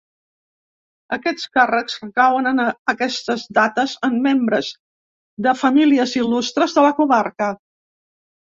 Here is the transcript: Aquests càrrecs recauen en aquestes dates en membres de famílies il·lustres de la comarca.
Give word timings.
Aquests 1.17 1.43
càrrecs 1.57 1.97
recauen 2.05 2.49
en 2.53 2.61
aquestes 2.63 3.45
dates 3.59 3.95
en 4.09 4.19
membres 4.25 4.73
de 5.49 5.55
famílies 5.61 6.17
il·lustres 6.25 6.77
de 6.81 6.89
la 6.91 6.99
comarca. 7.05 7.55